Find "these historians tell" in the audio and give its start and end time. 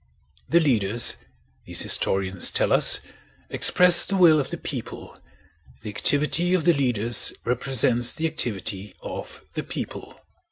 1.65-2.73